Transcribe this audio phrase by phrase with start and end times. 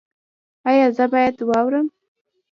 [0.69, 1.87] ایا زه باید واورم؟